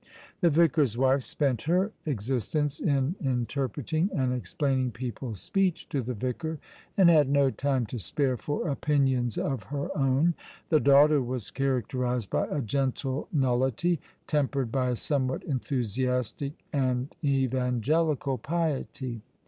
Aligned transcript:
The 0.39 0.49
vicar's 0.49 0.97
wife 0.97 1.21
spent 1.21 1.61
her 1.69 1.91
existence 2.07 2.79
in 2.79 3.15
interpreting 3.23 4.09
and 4.15 4.33
explain 4.33 4.79
ing 4.79 4.89
people's 4.91 5.39
speech 5.41 5.87
to 5.89 6.01
the 6.01 6.15
vicar, 6.15 6.57
and 6.97 7.07
had 7.07 7.29
no 7.29 7.51
time 7.51 7.85
to 7.85 7.99
spare 7.99 8.35
for 8.35 8.67
opinions 8.67 9.37
of 9.37 9.61
her 9.65 9.95
own. 9.95 10.33
The 10.69 10.79
daughter 10.79 11.21
was 11.21 11.51
characterized 11.51 12.31
by 12.31 12.47
a 12.47 12.61
gentle 12.61 13.27
nullity, 13.31 13.99
tempered 14.25 14.71
by 14.71 14.89
a 14.89 14.95
somewhat 14.95 15.43
enthusiastic 15.43 16.53
and 16.73 17.15
evangelical 17.23 18.39
piety. 18.39 19.21